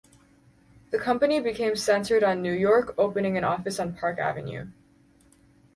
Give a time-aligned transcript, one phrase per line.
[0.89, 4.71] The company became centred on New York opening an office on Park Avenue.